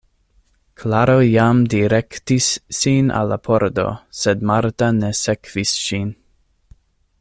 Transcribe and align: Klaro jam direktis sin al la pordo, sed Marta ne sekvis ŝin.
Klaro 0.83 1.17
jam 1.25 1.59
direktis 1.73 2.47
sin 2.79 3.13
al 3.19 3.31
la 3.33 3.39
pordo, 3.49 3.87
sed 4.23 4.45
Marta 4.53 4.91
ne 5.03 5.13
sekvis 5.25 5.79
ŝin. 5.87 6.13